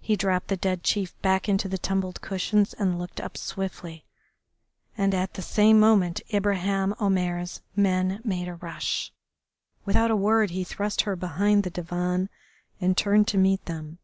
[0.00, 4.06] He dropped the dead chief back into the tumbled cushions and looked up swiftly,
[4.96, 9.12] and at the same moment Ibraheim Omair's men made a rush.
[9.84, 12.30] Without a word he thrust her behind the divan
[12.80, 13.98] and turned to meet them.